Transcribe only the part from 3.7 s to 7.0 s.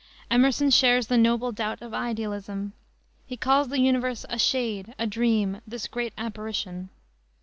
universe a shade, a dream, "this great apparition."